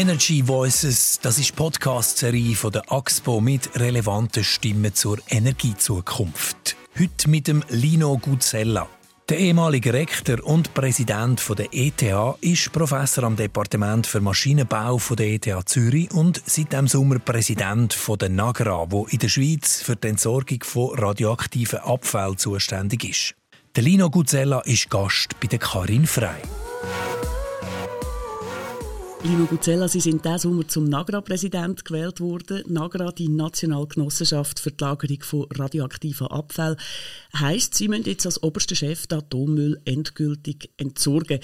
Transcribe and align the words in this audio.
Energy 0.00 0.48
Voices, 0.48 1.18
das 1.20 1.38
ist 1.38 1.54
Podcast-Serie 1.54 2.56
von 2.56 2.72
der 2.72 2.90
AXPO 2.90 3.42
mit 3.42 3.78
relevanten 3.78 4.42
Stimmen 4.42 4.94
zur 4.94 5.18
Energiezukunft. 5.28 6.74
Heute 6.98 7.28
mit 7.28 7.48
dem 7.48 7.62
Lino 7.68 8.16
Guzella. 8.16 8.88
Der 9.28 9.38
ehemalige 9.38 9.92
Rektor 9.92 10.42
und 10.42 10.72
Präsident 10.72 11.46
der 11.50 11.68
ETH 11.72 12.02
ist 12.40 12.72
Professor 12.72 13.24
am 13.24 13.36
Departement 13.36 14.06
für 14.06 14.22
Maschinenbau 14.22 14.98
der 15.18 15.34
ETH 15.34 15.68
Zürich 15.68 16.10
und 16.12 16.40
seit 16.46 16.72
dem 16.72 16.88
Sommer 16.88 17.18
Präsident 17.18 17.94
der 18.18 18.30
NAGRA, 18.30 18.86
wo 18.88 19.04
in 19.04 19.18
der 19.18 19.28
Schweiz 19.28 19.82
für 19.82 19.96
die 19.96 20.08
Entsorgung 20.08 20.64
von 20.64 20.98
radioaktiven 20.98 21.80
Abfällen 21.80 22.38
zuständig 22.38 23.04
ist. 23.04 23.34
Der 23.76 23.82
Lino 23.82 24.08
Guzella 24.08 24.60
ist 24.60 24.88
Gast 24.88 25.38
bei 25.40 25.48
der 25.48 25.58
Karin 25.58 26.06
Frei. 26.06 26.40
Lino 29.22 29.44
Guzella, 29.44 29.86
Sie 29.86 30.00
sind 30.00 30.24
diesen 30.24 30.38
Sommer 30.38 30.66
zum 30.66 30.84
NAGRA-Präsident 30.84 31.84
gewählt 31.84 32.20
worden. 32.20 32.62
NAGRA, 32.66 33.12
die 33.12 33.28
Nationalgenossenschaft 33.28 34.58
für 34.58 34.70
die 34.70 34.82
Lagerung 34.82 35.22
von 35.22 35.46
radioaktiven 35.52 36.26
Abfällen, 36.28 36.76
heisst, 37.38 37.74
Sie 37.74 37.88
müssen 37.88 38.04
jetzt 38.04 38.24
als 38.24 38.42
oberster 38.42 38.74
Chef 38.74 39.06
den 39.06 39.18
Atommüll 39.18 39.78
endgültig 39.84 40.70
entsorgen. 40.78 41.40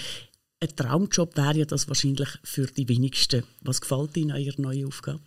Ein 0.60 0.74
Traumjob 0.74 1.36
wäre 1.36 1.58
ja 1.58 1.64
das 1.66 1.86
wahrscheinlich 1.86 2.30
für 2.44 2.66
die 2.66 2.88
wenigsten. 2.88 3.44
Was 3.60 3.82
gefällt 3.82 4.16
Ihnen 4.16 4.30
an 4.30 4.40
Ihrer 4.40 4.58
neuen 4.58 4.86
Aufgabe? 4.86 5.20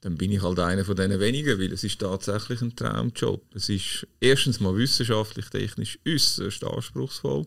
Dann 0.00 0.16
bin 0.16 0.32
ich 0.32 0.42
halt 0.42 0.58
einer 0.58 0.84
von 0.84 0.96
diesen 0.96 1.20
wenigen, 1.20 1.60
weil 1.60 1.72
es 1.72 1.84
ist 1.84 2.00
tatsächlich 2.00 2.62
ein 2.62 2.74
Traumjob. 2.74 3.42
Es 3.54 3.68
ist 3.68 4.08
erstens 4.18 4.58
mal 4.58 4.76
wissenschaftlich, 4.76 5.46
technisch 5.50 6.00
äußerst 6.06 6.64
anspruchsvoll. 6.64 7.46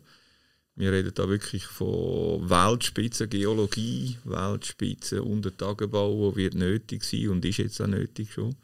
Wir 0.78 0.92
reden 0.92 1.12
da 1.16 1.28
wirklich 1.28 1.66
von 1.66 2.48
Weltspitze 2.48 3.28
Geologie, 3.28 4.16
Weltspitze 4.26 5.24
Untertagebau, 5.24 6.16
wo 6.20 6.36
wird 6.36 6.54
nötig 6.54 7.04
sein 7.04 7.30
und 7.30 7.44
ist 7.46 7.58
jetzt 7.58 7.82
auch 7.82 7.88
nötig 7.88 8.32
schon. 8.32 8.56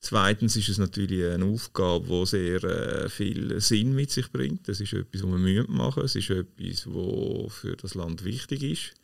Zweitens 0.00 0.56
ist 0.56 0.68
es 0.68 0.78
natürlich 0.78 1.24
eine 1.24 1.44
Aufgabe, 1.44 2.08
die 2.08 2.26
sehr 2.26 2.64
äh, 2.64 3.08
viel 3.08 3.60
Sinn 3.60 3.94
mit 3.94 4.10
sich 4.10 4.32
bringt. 4.32 4.68
Das 4.68 4.80
ist 4.80 4.92
etwas, 4.92 5.22
was 5.22 5.44
wir 5.44 5.64
machen 5.68 6.02
müssen. 6.02 6.18
Es 6.18 6.28
ist 6.28 6.30
etwas, 6.30 6.86
was 6.92 7.54
für 7.54 7.76
das 7.76 7.94
Land 7.94 8.24
wichtig 8.24 8.64
ist. 8.64 8.94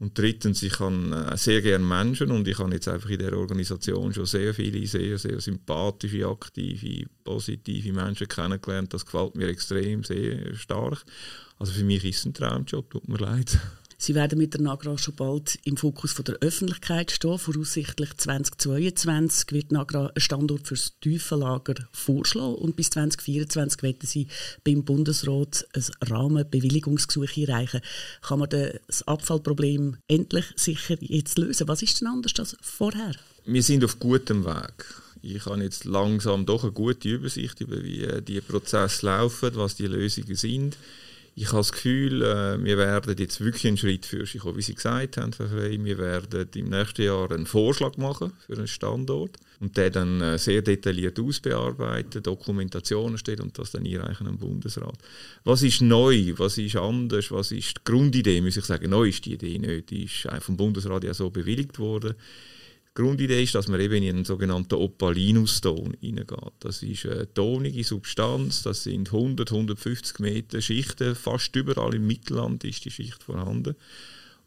Und 0.00 0.16
drittens, 0.16 0.62
ich 0.62 0.80
habe 0.80 1.28
äh, 1.30 1.36
sehr 1.36 1.60
gerne 1.60 1.84
Menschen 1.84 2.30
und 2.30 2.48
ich 2.48 2.58
habe 2.58 2.72
jetzt 2.72 2.88
einfach 2.88 3.10
in 3.10 3.18
der 3.18 3.36
Organisation 3.36 4.14
schon 4.14 4.24
sehr 4.24 4.54
viele, 4.54 4.86
sehr, 4.86 5.18
sehr 5.18 5.38
sympathische, 5.40 6.26
aktive, 6.26 7.06
positive 7.22 7.92
Menschen 7.92 8.26
kennengelernt. 8.26 8.94
Das 8.94 9.04
gefällt 9.04 9.36
mir 9.36 9.48
extrem, 9.48 10.02
sehr 10.02 10.54
stark. 10.54 11.04
Also 11.58 11.74
für 11.74 11.84
mich 11.84 12.02
ist 12.06 12.20
es 12.20 12.24
ein 12.24 12.32
Traumjob, 12.32 12.88
tut 12.90 13.08
mir 13.08 13.18
leid. 13.18 13.58
Sie 14.02 14.14
werden 14.14 14.38
mit 14.38 14.54
der 14.54 14.62
Nagra 14.62 14.96
schon 14.96 15.14
bald 15.14 15.58
im 15.64 15.76
Fokus 15.76 16.12
von 16.12 16.24
der 16.24 16.36
Öffentlichkeit 16.36 17.10
stehen. 17.10 17.36
Voraussichtlich 17.36 18.16
2022 18.16 19.52
wird 19.52 19.72
Nagra 19.72 20.06
einen 20.06 20.12
Standort 20.20 20.66
für 20.66 20.74
das 20.74 20.98
Tiefenlager 21.02 21.74
vorschlagen 21.92 22.54
und 22.54 22.76
bis 22.76 22.88
2024 22.88 23.82
werden 23.82 24.06
Sie 24.06 24.26
beim 24.64 24.84
Bundesrat 24.84 25.66
ein 25.74 25.84
Rahmenbewilligungsgesuch 26.00 27.36
einreichen. 27.36 27.82
Kann 28.22 28.38
man 28.38 28.48
das 28.48 29.06
Abfallproblem 29.06 29.98
endlich 30.08 30.46
sicher 30.56 30.96
jetzt 31.00 31.36
lösen? 31.36 31.68
Was 31.68 31.82
ist 31.82 32.00
denn 32.00 32.08
anders 32.08 32.32
als 32.38 32.56
vorher? 32.62 33.12
Wir 33.44 33.62
sind 33.62 33.84
auf 33.84 33.98
gutem 33.98 34.46
Weg. 34.46 34.86
Ich 35.20 35.44
habe 35.44 35.62
jetzt 35.62 35.84
langsam 35.84 36.46
doch 36.46 36.62
eine 36.62 36.72
gute 36.72 37.06
Übersicht 37.06 37.60
über 37.60 37.84
wie 37.84 38.08
die 38.22 38.40
Prozesse 38.40 39.04
laufen, 39.04 39.50
was 39.56 39.74
die 39.74 39.88
Lösungen 39.88 40.36
sind 40.36 40.78
ich 41.40 41.48
habe 41.48 41.60
das 41.60 41.72
Gefühl, 41.72 42.22
äh, 42.22 42.62
wir 42.62 42.76
werden 42.76 43.16
jetzt 43.18 43.40
wirklich 43.40 43.66
einen 43.66 43.78
Schritt 43.78 44.04
für 44.04 44.26
sich 44.26 44.44
wie 44.44 44.60
Sie 44.60 44.74
gesagt 44.74 45.16
haben, 45.16 45.32
wir 45.38 45.98
werden 45.98 46.48
im 46.54 46.68
nächsten 46.68 47.02
Jahr 47.02 47.30
einen 47.30 47.46
Vorschlag 47.46 47.96
machen 47.96 48.34
für 48.46 48.58
einen 48.58 48.66
Standort 48.66 49.38
und 49.58 49.74
den 49.74 49.90
dann 49.90 50.20
äh, 50.20 50.38
sehr 50.38 50.60
detailliert 50.60 51.18
ausbearbeiten, 51.18 52.22
Dokumentationen 52.22 53.16
stellen 53.16 53.40
und 53.40 53.58
das 53.58 53.70
dann 53.70 53.86
einreichen 53.86 54.26
am 54.26 54.36
Bundesrat. 54.36 54.98
Was 55.44 55.62
ist 55.62 55.80
neu, 55.80 56.34
was 56.36 56.58
ist 56.58 56.76
anders, 56.76 57.30
was 57.30 57.52
ist 57.52 57.78
die 57.78 57.84
Grundidee, 57.84 58.42
muss 58.42 58.58
ich 58.58 58.64
sagen, 58.66 58.90
neu 58.90 59.08
ist 59.08 59.24
die 59.24 59.32
Idee 59.32 59.58
nicht, 59.58 59.88
die 59.88 60.04
ist 60.04 60.28
vom 60.40 60.58
Bundesrat 60.58 61.04
ja 61.04 61.14
so 61.14 61.30
bewilligt 61.30 61.78
worden. 61.78 62.16
Die 62.96 63.02
Grundidee 63.02 63.42
ist, 63.44 63.54
dass 63.54 63.68
man 63.68 63.80
eben 63.80 64.02
in 64.02 64.16
einen 64.16 64.24
sogenannten 64.24 64.74
Opalinuston 64.74 65.96
hineingeht. 66.00 66.52
Das 66.58 66.82
ist 66.82 67.06
eine 67.06 67.32
tonige 67.32 67.84
Substanz, 67.84 68.64
das 68.64 68.82
sind 68.82 69.12
100, 69.12 69.52
150 69.52 70.18
Meter 70.18 70.60
Schichten, 70.60 71.14
fast 71.14 71.54
überall 71.54 71.94
im 71.94 72.08
Mittelland 72.08 72.64
ist 72.64 72.84
die 72.84 72.90
Schicht 72.90 73.22
vorhanden, 73.22 73.76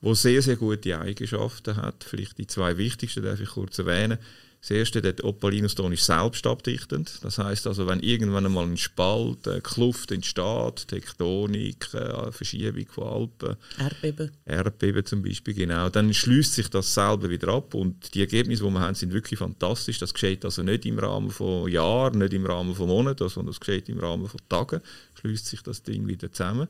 wo 0.02 0.14
sehr, 0.14 0.42
sehr 0.42 0.58
gute 0.58 1.00
Eigenschaften 1.00 1.78
hat. 1.78 2.04
Vielleicht 2.04 2.38
die 2.38 2.48
zwei 2.48 2.78
wichtigsten 2.78 3.24
darf 3.24 3.40
ich 3.40 3.50
kurz 3.50 3.80
erwähnen. 3.80 4.18
Das 4.64 4.72
erste, 4.72 5.02
der 5.02 5.22
Opalinuston 5.26 5.92
ist 5.92 6.06
selbstabdichtend. 6.06 7.20
Das 7.22 7.38
heißt 7.38 7.68
also, 7.68 7.86
wenn 7.86 8.00
irgendwann 8.00 8.46
einmal 8.46 8.64
ein 8.64 8.78
Spalt, 8.78 9.46
eine 9.46 9.60
Kluft 9.60 10.10
entsteht, 10.10 10.88
Tektonik, 10.88 11.90
eine 11.94 12.32
Verschiebung 12.32 12.86
von 12.88 13.04
Alpen, 13.04 13.58
Erdbeben. 13.78 14.32
Erdbeben 14.46 15.06
zum 15.06 15.22
Beispiel, 15.22 15.54
genau, 15.54 15.90
dann 15.90 16.14
schließt 16.14 16.54
sich 16.54 16.70
das 16.70 16.94
selber 16.94 17.30
wieder 17.30 17.50
ab 17.50 17.74
und 17.74 18.14
die 18.14 18.22
Ergebnisse, 18.22 18.64
die 18.64 18.70
wir 18.70 18.80
haben, 18.80 18.96
sind 18.96 19.12
wirklich 19.12 19.38
fantastisch. 19.38 20.00
Das 20.00 20.14
geschieht 20.14 20.46
also 20.46 20.64
nicht 20.64 20.86
im 20.86 20.98
Rahmen 20.98 21.30
von 21.30 21.70
Jahren, 21.70 22.20
nicht 22.20 22.32
im 22.32 22.46
Rahmen 22.46 22.74
von 22.74 22.88
Monaten, 22.88 23.28
sondern 23.28 23.52
das 23.52 23.60
geschieht 23.60 23.90
im 23.90 24.00
Rahmen 24.00 24.30
von 24.30 24.40
Tagen, 24.48 24.80
schließt 25.16 25.46
sich 25.46 25.62
das 25.62 25.84
Ding 25.84 26.08
wieder 26.08 26.32
zusammen. 26.32 26.70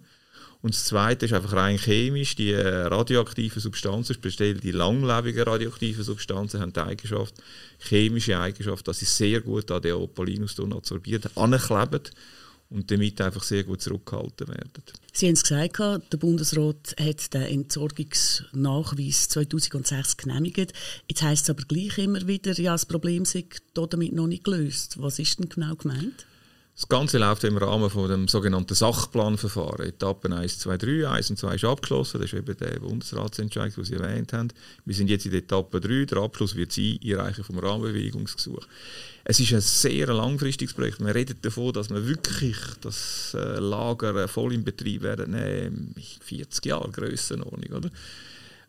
Und 0.64 0.74
das 0.74 0.86
Zweite 0.86 1.26
ist 1.26 1.34
einfach 1.34 1.52
rein 1.52 1.78
chemisch. 1.78 2.36
Die 2.38 2.52
äh, 2.52 2.66
radioaktiven 2.88 3.62
Substanzen, 3.62 4.14
speziell 4.14 4.54
die 4.54 4.72
langlebigen 4.72 5.44
radioaktiven 5.44 6.06
Substanzen, 6.06 6.62
haben 6.62 6.72
die 6.72 6.80
Eigenschaft, 6.80 7.36
chemische 7.80 8.40
Eigenschaft, 8.40 8.88
dass 8.88 9.00
sie 9.00 9.06
sehr 9.06 9.42
gut 9.42 9.70
an 9.72 9.82
den 9.82 9.96
Opalinuston 9.96 10.72
absorbiert, 10.72 11.30
ankleben 11.36 12.04
und 12.70 12.90
damit 12.90 13.20
einfach 13.20 13.44
sehr 13.44 13.66
gut 13.66 13.82
zurückgehalten 13.82 14.48
werden. 14.48 14.84
Sie 15.12 15.28
haben 15.28 15.34
es 15.34 15.44
gesagt, 15.44 15.80
der 15.80 16.18
Bundesrat 16.18 16.96
hat 16.98 17.34
den 17.34 17.42
Entsorgungsnachweis 17.42 19.28
2006 19.28 20.16
genehmigt. 20.16 20.72
Jetzt 21.10 21.22
heisst 21.24 21.44
es 21.44 21.50
aber 21.50 21.64
gleich 21.64 21.98
immer 21.98 22.26
wieder, 22.26 22.54
ja, 22.54 22.72
das 22.72 22.86
Problem 22.86 23.26
sei 23.26 23.48
damit 23.74 24.14
noch 24.14 24.28
nicht 24.28 24.46
gelöst. 24.46 24.96
Was 25.02 25.20
ist 25.20 25.40
denn 25.40 25.50
genau 25.50 25.76
gemeint? 25.76 26.26
Das 26.76 26.88
Ganze 26.88 27.20
läuft 27.20 27.44
im 27.44 27.58
Rahmen 27.58 27.88
von 27.92 28.10
dem 28.10 28.28
sogenannten 28.28 28.74
Sachplanverfahren. 28.74 29.86
Etappen 29.86 30.34
1, 30.34 30.58
2, 30.58 30.78
3. 30.78 31.08
1 31.08 31.30
und 31.30 31.38
2 31.38 31.56
ist 31.56 31.66
abgeschlossen. 31.66 32.20
Das 32.20 32.34
ist 32.34 32.40
eben 32.40 32.58
der 32.58 32.80
Bundesratsentscheid, 32.80 33.78
den 33.78 33.84
Sie 33.84 33.94
erwähnt 33.94 34.34
haben. 34.34 34.48
Wir 34.84 34.96
sind 34.96 35.08
jetzt 35.08 35.28
in 35.28 35.34
Etappe 35.34 35.80
3. 35.80 36.06
Der 36.06 36.18
Abschluss 36.18 36.56
wird 36.56 36.72
sein, 36.72 36.98
Einreichen 37.04 37.44
vom 37.44 37.60
Rahmenbewegungsgesuch. 37.60 38.66
Es 39.24 39.40
ist 39.40 39.54
ein 39.54 39.62
sehr 39.62 40.08
langfristiges 40.08 40.74
Projekt. 40.74 41.00
Man 41.00 41.12
redet 41.12 41.46
davon, 41.46 41.74
dass 41.74 41.92
man 41.92 42.08
wirklich 42.08 42.58
das 42.82 43.36
äh, 43.38 43.60
Lager 43.60 44.28
voll 44.28 44.54
in 44.54 44.64
Betrieb 44.64 45.04
werden, 45.04 45.94
40 46.22 46.66
Jahre 46.66 46.90
Grössenordnung, 46.90 47.78
oder? 47.78 47.90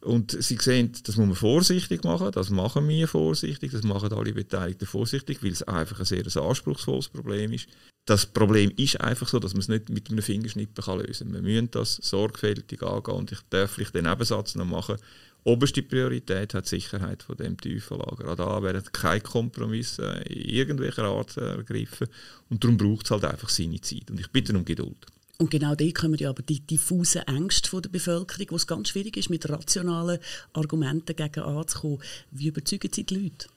Und 0.04 0.36
Sie 0.42 0.58
sehen, 0.60 0.92
das 1.04 1.16
muss 1.16 1.26
man 1.26 1.34
vorsichtig 1.34 2.04
machen, 2.04 2.30
das 2.32 2.50
machen 2.50 2.86
wir 2.88 3.08
vorsichtig, 3.08 3.72
das 3.72 3.84
machen 3.84 4.12
alle 4.12 4.34
Beteiligten 4.34 4.86
vorsichtig, 4.86 5.42
weil 5.42 5.52
es 5.52 5.62
einfach 5.62 5.98
ein 5.98 6.04
sehr 6.04 6.24
anspruchsvolles 6.24 7.08
Problem 7.08 7.52
ist. 7.52 7.68
Das 8.04 8.26
Problem 8.26 8.70
ist 8.76 9.00
einfach 9.00 9.26
so, 9.26 9.38
dass 9.38 9.54
man 9.54 9.60
es 9.60 9.68
nicht 9.68 9.88
mit 9.88 10.10
einem 10.10 10.20
Fingerschnippen 10.20 10.84
kann 10.84 11.00
lösen 11.00 11.32
kann. 11.32 11.34
Wir 11.34 11.42
müssen 11.42 11.70
das 11.70 11.96
sorgfältig 11.96 12.82
angehen 12.82 13.14
und 13.14 13.32
ich 13.32 13.40
darf 13.48 13.70
vielleicht 13.70 13.94
den 13.94 14.04
Nebensatz 14.04 14.54
noch 14.56 14.66
machen. 14.66 14.96
Oberste 15.42 15.82
Priorität 15.82 16.52
hat 16.52 16.66
die 16.66 16.80
Sicherheit 16.80 17.22
von 17.22 17.36
dem 17.36 17.56
Tiefenlager. 17.58 18.30
Auch 18.30 18.36
da 18.36 18.62
werden 18.62 18.82
keine 18.92 19.22
Kompromisse 19.22 20.22
in 20.28 20.50
irgendwelcher 20.50 21.04
Art 21.04 21.36
ergriffen 21.38 22.08
und 22.50 22.62
darum 22.62 22.76
braucht 22.76 23.06
es 23.06 23.10
halt 23.10 23.24
einfach 23.24 23.48
seine 23.48 23.80
Zeit. 23.80 24.10
Und 24.10 24.20
ich 24.20 24.30
bitte 24.30 24.54
um 24.54 24.66
Geduld. 24.66 25.06
Und 25.38 25.50
genau 25.50 25.74
da 25.74 25.84
kommen 25.90 26.14
ja 26.14 26.30
aber 26.30 26.42
die 26.42 26.60
diffusen 26.60 27.22
Ängste 27.22 27.80
der 27.80 27.88
Bevölkerung, 27.88 28.46
wo 28.50 28.56
es 28.56 28.66
ganz 28.66 28.90
schwierig 28.90 29.16
ist, 29.16 29.30
mit 29.30 29.48
rationalen 29.48 30.20
Argumenten 30.52 31.16
gegen 31.16 31.40
anzukommen. 31.40 32.00
Wie 32.30 32.48
überzeugen 32.48 32.90
Sie 32.92 33.04
die 33.04 33.14
Leute? 33.14 33.48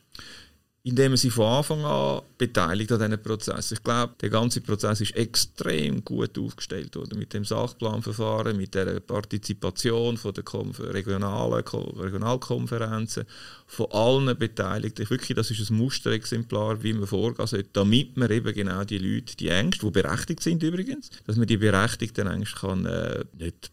Indem 0.87 1.11
man 1.11 1.17
sie 1.17 1.29
von 1.29 1.45
Anfang 1.45 1.83
an 1.83 2.21
beteiligt 2.37 2.93
an 2.93 2.99
diesen 2.99 3.21
Prozess. 3.21 3.73
Ich 3.73 3.83
glaube, 3.83 4.13
der 4.21 4.29
ganze 4.29 4.61
Prozess 4.61 5.01
ist 5.01 5.17
extrem 5.17 6.05
gut 6.05 6.39
aufgestellt 6.39 6.95
worden 6.95 7.19
mit 7.19 7.33
dem 7.33 7.43
Sachplanverfahren, 7.43 8.55
mit 8.55 8.73
der 8.73 9.01
Partizipation 9.01 10.15
von 10.15 10.33
der 10.33 10.45
regionalen 10.93 11.61
Regionalkonferenzen, 11.61 13.25
von 13.65 13.87
allen 13.91 14.37
Beteiligten. 14.37 15.09
Wirklich, 15.09 15.35
das 15.35 15.51
ist 15.51 15.69
ein 15.69 15.75
Musterexemplar, 15.75 16.81
wie 16.81 16.93
man 16.93 17.05
vorgehen 17.05 17.47
sollte, 17.47 17.69
damit 17.73 18.15
man 18.15 18.31
eben 18.31 18.53
genau 18.53 18.85
die 18.85 18.99
Leute, 18.99 19.35
die 19.35 19.49
Ängste, 19.49 19.87
die 19.87 19.91
berechtigt 19.91 20.41
sind 20.41 20.63
übrigens, 20.63 21.09
dass 21.25 21.35
man 21.35 21.47
die 21.47 21.57
berechtigten 21.57 22.27
Ängste 22.27 22.61
kann, 22.61 22.85
äh, 22.85 23.25
nicht 23.37 23.71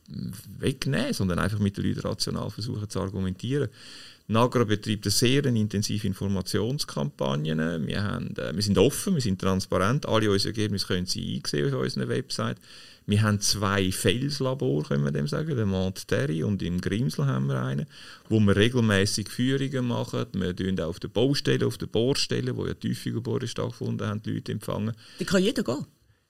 wegnehmen, 0.59 1.13
sondern 1.13 1.39
einfach 1.39 1.61
mit 1.61 1.77
den 1.77 1.85
Leuten 1.85 2.01
rational 2.01 2.51
versuchen 2.51 2.91
zu 2.91 3.01
argumentieren 3.01 3.69
Nagra 4.27 4.65
betreibt 4.65 5.05
eine 5.05 5.11
sehr 5.11 5.45
intensive 5.45 6.07
Informationskampagnen. 6.07 7.87
Wir, 7.87 8.03
haben, 8.03 8.35
äh, 8.37 8.55
wir 8.55 8.63
sind 8.63 8.79
offen, 8.79 9.15
wir 9.15 9.21
sind 9.21 9.39
transparent. 9.39 10.07
Alle 10.07 10.31
unsere 10.31 10.55
Ergebnisse 10.55 10.87
können 10.87 11.05
Sie 11.05 11.37
einsehen 11.37 11.75
auf 11.75 11.83
unserer 11.83 12.09
Website. 12.09 12.57
Wir 13.07 13.21
haben 13.21 13.39
zwei 13.41 13.93
Felslabore, 13.93 14.89
können 14.89 15.05
wir 15.05 15.13
dem 15.13 15.29
sagen, 15.29 15.55
den 15.55 15.69
Mont 15.69 16.09
Terry 16.09 16.43
und 16.43 16.63
im 16.63 16.81
Grimsel 16.81 17.27
haben 17.27 17.49
wir 17.49 17.63
einen, 17.63 17.85
wo 18.31 18.41
wir 18.41 18.57
regelmäßig 18.57 19.29
Führungen 19.29 19.87
machen. 19.87 20.25
Wir 20.33 20.57
tun 20.57 20.81
auch 20.81 20.89
auf 20.89 21.01
den 21.01 21.11
Baustellen, 21.11 21.65
auf 21.65 21.77
den 21.77 21.91
Bohrstellen, 21.91 22.57
wo 22.57 22.67
ja 22.67 22.73
tiefe 22.73 23.13
Bohren 23.21 23.47
stattgefunden 23.47 24.07
haben, 24.09 24.23
die 24.23 24.33
Leute 24.33 24.53
empfangen. 24.53 24.95
Da 25.19 25.25
kann 25.27 25.43
jeder 25.43 25.63
gehen. 25.63 25.85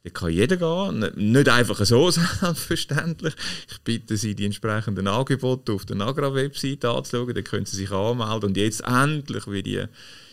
Da 0.05 0.11
kann 0.11 0.31
jeder 0.31 0.59
gehen. 0.59 1.11
Nicht 1.33 1.49
einfach 1.49 1.83
so 1.85 2.11
selbstverständlich. 2.11 3.35
Ich 3.71 3.81
bitte 3.81 4.19
Sie, 4.19 4.35
die 4.35 4.45
entsprechenden 4.45 5.09
Angebote 5.09 5.73
auf 5.73 5.87
der 5.87 5.97
Nagra-Website 5.97 6.85
anzuschauen. 6.85 7.35
Da 7.35 7.41
können 7.41 7.65
Sie 7.65 7.79
sich 7.79 7.91
anmelden. 7.91 8.51
Und 8.51 8.57
jetzt 8.59 8.83
endlich, 8.83 9.51
wie 9.51 9.63
die 9.63 9.83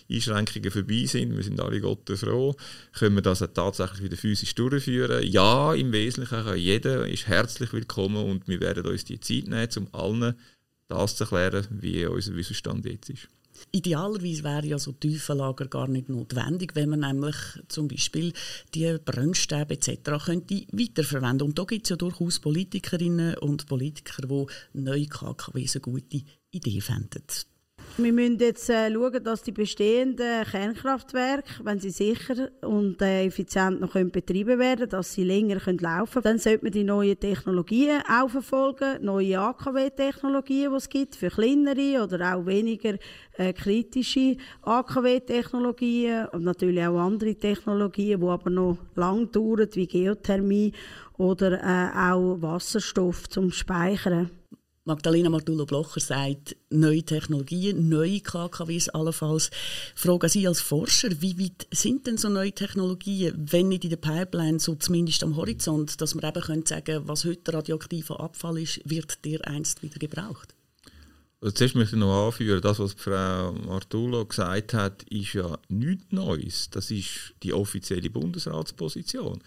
Einschränkungen 0.10 0.72
vorbei 0.72 1.06
sind, 1.06 1.38
wir 1.38 1.44
sind 1.44 1.62
alle 1.62 1.80
Gott 1.80 2.10
froh, 2.16 2.54
können 2.92 3.16
wir 3.16 3.22
das 3.22 3.42
auch 3.42 3.48
tatsächlich 3.54 4.04
wieder 4.04 4.18
physisch 4.18 4.54
durchführen. 4.56 5.26
Ja, 5.26 5.74
im 5.74 5.94
Wesentlichen, 5.94 6.58
jeder 6.58 7.08
ist 7.08 7.28
herzlich 7.28 7.72
willkommen 7.72 8.26
und 8.26 8.50
wir 8.50 8.60
werden 8.60 8.86
uns 8.86 9.06
die 9.06 9.22
Zeit 9.22 9.48
nehmen, 9.48 9.70
um 9.78 9.88
allen 9.94 10.36
das 10.90 11.16
zu 11.16 11.24
erklären, 11.24 11.66
wie 11.70 12.06
unser 12.06 12.36
Wissensstand 12.36 12.86
jetzt 12.86 13.10
ist. 13.10 13.30
Idealerweise 13.72 14.44
wäre 14.44 14.66
ja 14.66 14.80
so 14.80 14.92
Tiefenlager 14.92 15.68
gar 15.68 15.88
nicht 15.88 16.10
notwendig, 16.10 16.75
wenn 16.75 16.90
man 16.90 17.02
nämlich 17.02 17.36
zum 17.68 17.88
Beispiel 17.88 18.34
die 18.74 18.98
Brennstäbe 19.04 19.74
etc. 19.74 20.25
könnte 20.25 20.66
weiterverwenden. 20.72 21.48
Und 21.48 21.60
da 21.60 21.63
gibt 21.63 21.86
es 21.86 21.90
ja 21.90 21.96
durchaus 21.96 22.40
Politikerinnen 22.40 23.38
und 23.38 23.68
Politiker, 23.68 24.28
die 24.28 24.80
neue 24.80 25.08
KKWs 25.08 25.75
eine 25.75 25.81
gute 25.81 26.22
Idee 26.52 26.81
fänden. 26.81 27.24
Wir 27.98 28.14
müssen 28.14 28.40
jetzt 28.40 28.70
äh, 28.70 28.92
schauen, 28.92 29.24
dass 29.24 29.44
die 29.44 29.52
bestehenden 29.52 30.46
Kernkraftwerke, 30.46 31.64
wenn 31.64 31.80
sie 31.80 31.90
sicher 31.90 32.50
und 32.62 33.02
äh, 33.02 33.26
effizient 33.26 33.82
noch 33.82 33.92
können 33.92 34.12
betrieben 34.12 34.60
werden 34.60 34.90
dass 34.90 35.14
sie 35.14 35.26
länger 35.26 35.58
können 35.58 35.78
laufen 35.78 36.14
können. 36.14 36.24
Dann 36.24 36.40
sollte 36.40 36.64
man 36.64 36.72
die 36.72 36.86
neuen 36.86 37.20
Technologien 37.20 38.02
auch 38.10 38.30
verfolgen, 38.30 39.04
neue 39.04 39.40
AKW-Technologien, 39.40 40.72
die 40.72 40.78
es 40.78 40.90
gibt, 40.90 41.16
für 41.18 41.30
kleinere 41.30 42.02
oder 42.04 42.36
auch 42.36 42.46
weniger 42.46 42.96
äh, 43.38 43.52
kritische 43.52 44.38
AKW-Technologien 44.62 46.28
und 46.28 46.44
natürlich 46.46 46.86
auch 46.86 46.98
andere 46.98 47.36
Technologien, 47.36 48.22
die 48.22 48.26
aber 48.26 48.50
noch 48.50 48.78
lang 48.96 49.32
dauern, 49.32 49.68
wie 49.74 49.88
Geothermie 49.88 50.72
oder 51.18 51.62
äh, 51.62 52.12
auch 52.12 52.42
Wasserstoff 52.42 53.28
zum 53.30 53.52
Speichern. 53.52 54.32
Magdalena 54.83 55.30
Martullo-Blocher 55.30 56.00
sagt, 56.00 56.56
neue 56.72 57.04
Technologien, 57.04 57.88
neue 57.88 58.19
KKWs 58.19 58.89
allenfalls. 58.89 59.51
Fragen 59.94 60.28
Sie 60.28 60.48
als 60.48 60.60
Forscher, 60.60 61.10
wie 61.22 61.38
weit 61.38 61.68
sind 61.69 62.07
denn 62.07 62.18
so 62.18 62.30
neue 62.30 62.51
Technologien, 62.51 63.36
wenn 63.38 63.68
nicht 63.68 63.83
in 63.83 63.92
der 63.92 63.98
Pipeline, 63.98 64.60
so 64.60 64.74
zumindest 64.74 65.24
am 65.24 65.36
Horizont, 65.36 66.01
dass 66.01 66.16
man 66.16 66.28
eben 66.28 66.42
können 66.42 66.66
sagen 66.66 67.04
was 67.06 67.25
heute 67.25 67.54
radioaktiver 67.54 68.19
Abfall 68.19 68.57
ist, 68.57 68.81
wird 68.83 69.24
der 69.24 69.48
einst 69.48 69.83
wieder 69.83 70.00
gebraucht? 70.00 70.56
Also 71.42 71.54
zuerst 71.54 71.75
möchte 71.75 71.95
ich 71.95 72.00
noch 72.00 72.27
anführen, 72.27 72.62
das, 72.62 72.80
was 72.80 72.94
Frau 72.94 73.54
Martullo 73.54 74.25
gesagt 74.25 74.74
hat, 74.74 75.04
ist 75.04 75.34
ja 75.34 75.60
nichts 75.69 76.12
Neues. 76.12 76.72
Das 76.72 76.89
ist 76.89 77.36
die 77.44 77.54
offizielle 77.54 78.10
Bundesratsposition. 78.10 79.44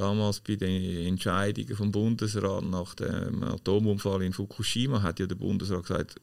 Damals 0.00 0.40
bei 0.40 0.56
den 0.56 1.08
Entscheidungen 1.08 1.76
vom 1.76 1.92
Bundesrat 1.92 2.64
nach 2.64 2.94
dem 2.94 3.42
Atomunfall 3.42 4.22
in 4.22 4.32
Fukushima 4.32 5.02
hat 5.02 5.20
ja 5.20 5.26
der 5.26 5.34
Bundesrat 5.34 5.82
gesagt, 5.82 6.14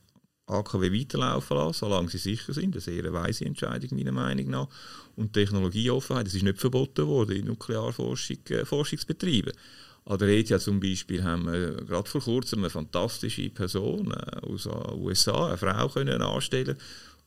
AKW 0.47 0.91
weiterlaufen 0.91 1.57
lassen, 1.57 1.77
solange 1.77 2.09
sie 2.09 2.17
sicher 2.17 2.53
sind. 2.53 2.73
Eine 2.73 2.81
sehr 2.81 3.13
weise 3.13 3.45
Entscheidung, 3.45 3.95
meiner 3.95 4.11
Meinung 4.11 4.49
nach. 4.49 4.67
Und 5.15 5.33
Technologieoffenheit, 5.33 6.25
es 6.25 6.33
ist 6.33 6.41
nicht 6.41 6.57
verboten 6.57 7.05
worden, 7.05 7.35
in 7.35 7.45
Nuklearforschung 7.45 8.39
äh, 8.49 8.65
Forschungsbetriebe. 8.65 9.51
An 10.05 10.17
der 10.17 10.29
ETH 10.29 10.59
zum 10.59 10.79
Beispiel 10.79 11.23
haben 11.23 11.45
wir 11.45 11.73
gerade 11.85 12.09
vor 12.09 12.21
kurzem 12.21 12.59
eine 12.61 12.71
fantastische 12.71 13.47
Person 13.51 14.09
äh, 14.11 14.37
aus 14.37 14.63
den 14.63 14.73
USA, 14.99 15.49
eine 15.49 15.57
Frau, 15.57 15.87
können 15.89 16.19
anstellen 16.23 16.77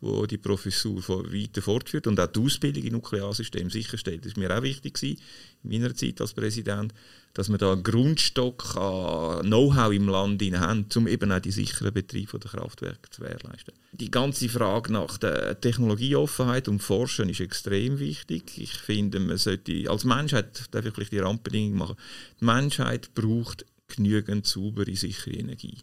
wo 0.00 0.26
die 0.26 0.38
Professur 0.38 1.02
weiter 1.08 1.62
fortführt 1.62 2.06
und 2.06 2.18
auch 2.18 2.26
die 2.26 2.40
Ausbildung 2.40 2.84
im 2.84 2.92
Nuklearsystem 2.94 3.70
sicherstellt. 3.70 4.24
Das 4.24 4.34
war 4.34 4.42
mir 4.42 4.56
auch 4.56 4.62
wichtig 4.62 4.94
gewesen, 4.94 5.20
in 5.62 5.70
meiner 5.70 5.94
Zeit 5.94 6.20
als 6.20 6.32
Präsident, 6.32 6.94
dass 7.34 7.48
wir 7.48 7.58
da 7.58 7.72
einen 7.72 7.82
Grundstock 7.82 8.76
an 8.76 9.46
Know-how 9.46 9.92
im 9.92 10.08
Land 10.08 10.42
haben, 10.42 10.86
um 10.96 11.06
eben 11.06 11.30
auch 11.30 11.40
die 11.40 11.52
sicheren 11.52 11.92
Betriebe 11.92 12.38
der 12.38 12.50
Kraftwerke 12.50 13.10
zu 13.10 13.20
gewährleisten. 13.20 13.74
Die 13.92 14.10
ganze 14.10 14.48
Frage 14.48 14.92
nach 14.92 15.18
der 15.18 15.60
Technologieoffenheit 15.60 16.68
und 16.68 16.80
Forschen 16.80 17.28
ist 17.28 17.40
extrem 17.40 17.98
wichtig. 17.98 18.56
Ich 18.56 18.72
finde, 18.72 19.20
man 19.20 19.36
sollte, 19.36 19.84
als 19.88 20.04
Menschheit, 20.04 20.64
darf 20.70 20.86
ich 20.86 20.94
vielleicht 20.94 21.12
die 21.12 21.18
Randbedingung 21.18 21.78
machen, 21.78 21.96
die 22.40 22.44
Menschheit 22.44 23.14
braucht 23.14 23.66
genügend 23.88 24.46
saubere, 24.46 24.94
sichere 24.96 25.34
Energie. 25.34 25.78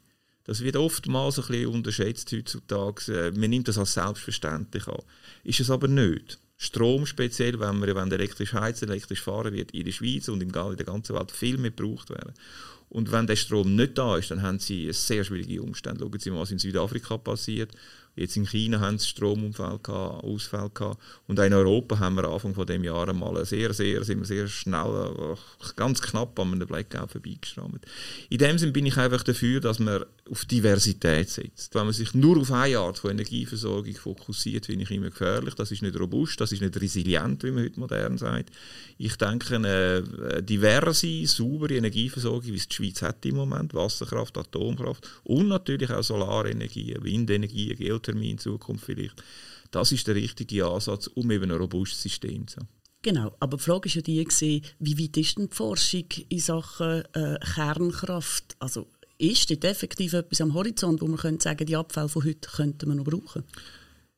Das 0.48 0.62
wird 0.62 0.78
oftmals 0.78 1.38
ein 1.38 1.46
bisschen 1.46 1.68
unterschätzt 1.68 2.32
heutzutage. 2.32 3.14
Äh, 3.14 3.32
man 3.38 3.50
nimmt 3.50 3.68
das 3.68 3.78
als 3.78 3.94
selbstverständlich 3.94 4.88
an. 4.88 5.04
Ist 5.44 5.60
es 5.60 5.70
aber 5.70 5.88
nicht. 5.88 6.40
Strom 6.56 7.06
speziell, 7.06 7.60
wenn 7.60 7.78
man 7.78 7.94
wenn 7.94 8.12
elektrisch 8.12 8.54
heizen, 8.54 8.90
elektrisch 8.90 9.22
fahren 9.22 9.54
wird, 9.54 9.72
in 9.72 9.86
der 9.86 9.92
Schweiz 9.92 10.28
und 10.30 10.42
in 10.42 10.52
der 10.52 10.76
ganzen 10.76 11.16
Welt 11.16 11.32
viel 11.32 11.58
mehr 11.58 11.72
gebraucht 11.72 12.10
werden. 12.10 12.34
Und 12.90 13.12
wenn 13.12 13.28
der 13.28 13.36
Strom 13.36 13.76
nicht 13.76 13.98
da 13.98 14.18
ist, 14.18 14.32
dann 14.32 14.42
haben 14.42 14.58
sie 14.58 14.92
sehr 14.94 15.24
schwierige 15.24 15.62
Umstände. 15.62 16.00
Schauen 16.00 16.20
Sie 16.20 16.32
mal, 16.32 16.40
was 16.40 16.52
in 16.52 16.60
Südafrika 16.60 17.18
passiert 17.18 17.72
Jetzt 18.18 18.36
in 18.36 18.46
China 18.46 18.80
haben 18.80 18.98
sie 18.98 19.08
Stromunfall 19.08 19.80
gehabt, 19.84 20.24
Ausfall 20.24 20.72
gehabt. 20.74 21.00
Und 21.28 21.40
auch 21.40 21.44
in 21.44 21.54
Europa 21.54 22.00
haben 22.00 22.16
wir 22.16 22.26
Anfang 22.26 22.56
von 22.56 22.66
dem 22.66 22.84
Jahr 22.84 23.14
mal 23.14 23.46
sehr, 23.46 23.74
sehr, 23.74 24.04
sind 24.04 24.26
sehr 24.26 24.48
schnell, 24.48 25.14
äh, 25.16 25.66
ganz 25.76 26.02
knapp 26.02 26.38
an 26.40 26.54
einem 26.54 26.68
Blackout 26.68 27.12
vorbeigestrahlt. 27.12 27.86
In 28.30 28.38
dem 28.40 28.58
Sinne 28.58 28.72
bin 28.72 28.88
ich 28.88 28.98
einfach 28.98 29.22
dafür, 29.22 29.62
dass 29.62 29.78
man 29.78 30.04
auf 30.30 30.46
Diversität 30.46 31.30
setzt. 31.30 31.76
Wenn 31.76 31.86
man 31.86 31.94
sich 31.94 32.14
nur 32.14 32.38
auf 32.40 32.52
eine 32.52 32.80
Art 32.80 32.98
von 32.98 33.12
Energieversorgung 33.12 33.94
fokussiert, 33.94 34.66
finde 34.66 34.84
ich 34.84 34.92
immer 34.92 35.10
gefährlich. 35.10 35.54
Das 35.54 35.72
ist 35.72 35.82
nicht 35.84 36.00
robust, 36.00 36.42
das 36.42 36.52
ist 36.52 36.62
nicht 36.62 36.80
resilient, 36.82 37.44
wie 37.44 37.52
man 37.52 37.64
heute 37.64 37.80
modern 37.80 38.18
sagt. 38.18 38.52
Ich 38.98 39.16
denke, 39.16 39.56
eine 39.56 40.42
diverse, 40.42 41.26
saubere 41.28 41.76
Energieversorgung, 41.76 42.52
wie 42.52 42.56
es 42.56 42.68
die 42.68 42.76
Schweiz 42.76 43.02
hat 43.02 43.26
im 43.26 43.36
Moment, 43.36 43.74
Wasserkraft, 43.74 44.38
Atomkraft 44.38 45.08
und 45.24 45.48
natürlich 45.48 45.92
auch 45.92 46.04
Solarenergie, 46.04 46.96
Windenergie, 47.00 47.76
Geothermie, 47.76 48.07
Geothermie 48.08 48.32
in 48.32 48.38
Zukunft 48.38 48.86
vielleicht. 48.86 49.24
Das 49.72 49.92
ist 49.92 50.08
der 50.08 50.16
richtige 50.16 50.66
Ansatz, 50.66 51.08
um 51.08 51.30
eben 51.32 51.52
ein 51.52 51.58
robustes 51.58 52.02
System 52.02 52.48
zu 52.48 52.58
haben. 52.58 52.68
Genau, 53.02 53.36
aber 53.40 53.58
die 53.58 53.64
Frage 53.64 53.90
war 53.90 53.96
ja 53.96 54.02
die, 54.02 54.24
gewesen, 54.24 54.62
wie 54.80 55.00
weit 55.00 55.18
ist 55.18 55.38
denn 55.38 55.50
die 55.50 55.56
Forschung 55.56 56.06
in 56.30 56.40
Sachen 56.40 57.04
äh, 57.14 57.38
Kernkraft? 57.54 58.56
Also 58.60 58.88
ist 59.18 59.50
dort 59.50 59.64
effektiv 59.66 60.14
etwas 60.14 60.42
am 60.42 60.54
Horizont, 60.54 61.02
wo 61.02 61.08
man 61.08 61.18
könnte 61.18 61.44
sagen, 61.44 61.66
die 61.66 61.76
Abfälle 61.76 62.10
von 62.10 62.24
heute 62.24 62.50
könnten 62.50 62.88
wir 62.88 62.96
noch 62.96 63.04
brauchen? 63.04 63.44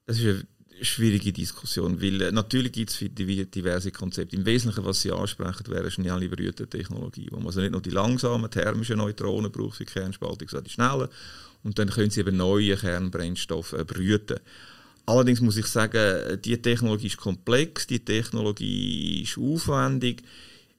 Das 0.06 0.18
ist 0.18 0.26
eine 0.26 0.48
schwierige 0.82 1.34
Diskussion, 1.34 2.02
weil 2.02 2.22
äh, 2.22 2.32
natürlich 2.32 2.72
gibt 2.72 2.90
es 2.90 2.98
diverse 3.00 3.92
Konzepte. 3.92 4.36
Im 4.36 4.46
Wesentlichen, 4.46 4.86
was 4.86 5.02
Sie 5.02 5.12
ansprechen, 5.12 5.68
wäre 5.68 5.92
schnell 5.92 6.24
überrührte 6.24 6.68
Technologie, 6.68 7.28
wo 7.32 7.38
man 7.38 7.48
also 7.48 7.62
nicht 7.62 7.72
nur 7.72 7.82
die 7.82 7.90
langsamen 7.90 8.50
thermischen 8.50 8.98
Neutronen 8.98 9.52
braucht 9.52 9.78
für 9.78 9.86
die 9.86 9.92
Kernspaltung, 9.92 10.48
sondern 10.48 10.66
die 10.66 10.72
schnellen 10.72 11.10
und 11.64 11.80
dann 11.80 11.90
können 11.90 12.10
sie 12.10 12.22
eben 12.22 12.38
neue 12.38 12.76
Kernbrennstoffe 12.78 13.76
brüten. 13.86 14.40
Allerdings 15.06 15.42
muss 15.42 15.58
ich 15.58 15.66
sagen, 15.66 16.40
die 16.44 16.62
Technologie 16.62 17.08
ist 17.08 17.18
komplex, 17.18 17.88
die 17.88 18.04
Technologie 18.06 19.24
ist 19.24 19.38
aufwendig. 19.38 20.22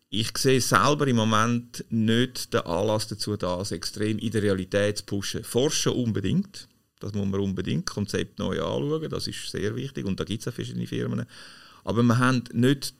Ich 0.08 0.36
sehe 0.38 0.60
selber 0.60 1.06
im 1.06 1.16
Moment 1.16 1.84
nicht 1.90 2.54
den 2.54 2.60
Anlass 2.60 3.08
dazu, 3.08 3.36
das 3.36 3.72
extrem 3.72 4.18
in 4.18 4.30
der 4.30 4.42
Realität 4.42 4.98
zu 4.98 5.04
pushen. 5.04 5.44
Forschen 5.44 5.92
unbedingt, 5.92 6.68
das 7.00 7.12
muss 7.12 7.26
man 7.26 7.40
unbedingt, 7.40 7.86
Konzept 7.86 8.38
neu 8.38 8.60
anschauen, 8.62 9.10
das 9.10 9.26
ist 9.26 9.50
sehr 9.50 9.74
wichtig 9.74 10.06
und 10.06 10.20
da 10.20 10.24
gibt 10.24 10.42
es 10.42 10.48
auch 10.48 10.52
verschiedene 10.52 10.86
Firmen. 10.86 11.26
Aber 11.84 12.02
wir 12.02 12.18
haben 12.18 12.44
nicht 12.52 12.94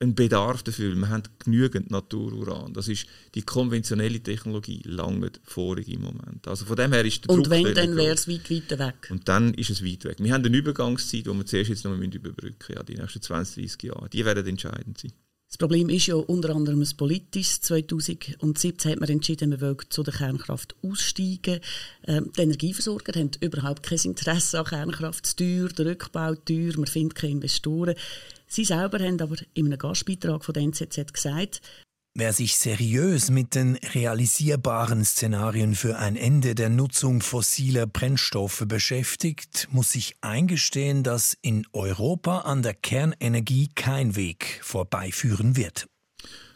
einen 0.00 0.14
Bedarf 0.14 0.62
dafür. 0.62 0.94
Wir 0.94 1.08
haben 1.08 1.24
genügend 1.38 1.90
Natururan. 1.90 2.72
Das 2.72 2.88
ist 2.88 3.06
die 3.34 3.42
konventionelle 3.42 4.20
Technologie 4.20 4.80
lange 4.84 5.32
vorig 5.42 5.88
im 5.88 6.02
Moment. 6.02 6.46
Also 6.46 6.66
von 6.66 6.76
dem 6.76 6.92
her 6.92 7.04
ist 7.04 7.24
der 7.24 7.30
Und 7.30 7.46
Druck 7.46 7.50
wenn, 7.50 7.74
dann 7.74 7.96
wäre 7.96 8.14
es 8.14 8.28
weit, 8.28 8.48
weit 8.50 8.78
weg. 8.78 9.08
Und 9.10 9.28
dann 9.28 9.54
ist 9.54 9.70
es 9.70 9.84
weit 9.84 10.04
weg. 10.04 10.16
Wir 10.20 10.32
haben 10.32 10.44
eine 10.44 10.56
Übergangszeit, 10.56 11.26
die 11.26 11.34
wir 11.34 11.46
zuerst 11.46 11.70
jetzt 11.70 11.84
noch 11.84 11.96
überbrücken 11.96 12.56
müssen, 12.60 12.74
ja, 12.74 12.82
die 12.82 12.94
nächsten 12.94 13.22
20, 13.22 13.64
30 13.64 13.82
Jahre. 13.82 14.08
Die 14.08 14.24
werden 14.24 14.46
entscheidend 14.46 14.98
sein. 14.98 15.12
Das 15.48 15.56
Problem 15.56 15.88
ist 15.88 16.06
ja 16.06 16.14
unter 16.14 16.54
anderem 16.54 16.82
ein 16.82 16.96
politisches. 16.96 17.62
2017 17.62 18.92
hat 18.92 19.00
man 19.00 19.08
entschieden, 19.08 19.48
man 19.48 19.60
will 19.62 19.76
zu 19.88 20.02
der 20.02 20.12
Kernkraft 20.12 20.76
aussteigen. 20.82 21.60
Ähm, 22.06 22.30
die 22.36 22.42
Energieversorger 22.42 23.18
haben 23.18 23.30
überhaupt 23.40 23.82
kein 23.82 23.98
Interesse 24.04 24.58
an 24.58 24.66
Kernkraft. 24.66 25.24
Zu 25.24 25.36
teuer, 25.36 25.68
der 25.68 25.86
Rückbau 25.86 26.34
teuer, 26.34 26.74
man 26.76 26.86
findet 26.86 27.14
keine 27.14 27.32
Investoren. 27.32 27.94
Sie 28.46 28.66
selber 28.66 28.98
haben 28.98 29.20
aber 29.22 29.36
in 29.54 29.66
einem 29.66 29.78
Gastbeitrag 29.78 30.44
von 30.44 30.52
der 30.52 30.64
NZZ 30.64 31.12
gesagt, 31.14 31.62
Wer 32.20 32.32
sich 32.32 32.56
seriös 32.56 33.30
mit 33.30 33.54
den 33.54 33.76
realisierbaren 33.94 35.04
Szenarien 35.04 35.76
für 35.76 35.98
ein 35.98 36.16
Ende 36.16 36.56
der 36.56 36.68
Nutzung 36.68 37.20
fossiler 37.20 37.86
Brennstoffe 37.86 38.64
beschäftigt, 38.66 39.68
muss 39.70 39.90
sich 39.90 40.16
eingestehen, 40.20 41.04
dass 41.04 41.38
in 41.42 41.64
Europa 41.72 42.40
an 42.40 42.62
der 42.62 42.74
Kernenergie 42.74 43.68
kein 43.72 44.16
Weg 44.16 44.58
vorbeiführen 44.64 45.54
wird. 45.54 45.86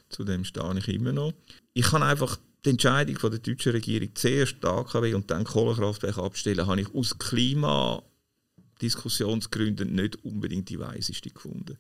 Zu 0.09 0.25
dem 0.25 0.42
ich 0.42 0.88
immer 0.88 1.12
noch. 1.12 1.33
Ich 1.75 1.87
kann 1.87 2.02
einfach 2.02 2.38
die 2.64 2.71
Entscheidung 2.71 3.31
der 3.31 3.38
deutschen 3.38 3.71
Regierung 3.71 4.09
zuerst 4.16 4.64
AKW 4.64 5.14
und 5.14 5.31
dann 5.31 5.45
Kohlekraftwerke 5.45 6.25
abstellen, 6.25 6.66
habe 6.66 6.81
ich 6.81 6.92
aus 6.92 7.16
Klimadiskussionsgründen 8.83 9.95
nicht 9.95 10.25
unbedingt 10.25 10.69
die 10.69 10.79
weiseste 10.79 11.31
gefunden. 11.31 11.79